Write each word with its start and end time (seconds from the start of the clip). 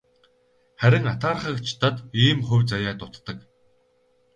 Харин 0.81 1.05
атаархагчдад 1.13 1.95
ийм 2.23 2.39
хувь 2.47 2.67
заяа 2.71 2.93
дутдаг. 2.99 3.37